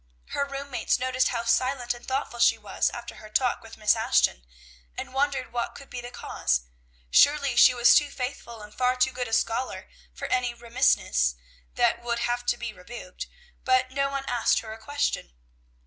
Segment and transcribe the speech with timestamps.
[0.29, 3.95] Her room mates noticed how silent and thoughtful she was after her talk with Miss
[3.95, 4.43] Ashton,
[4.97, 6.61] and wondered what could be the cause,
[7.11, 11.35] surely she was too faithful and far too good a scholar for any remissness
[11.75, 13.27] that would have to be rebuked;
[13.63, 15.33] but no one asked her a question.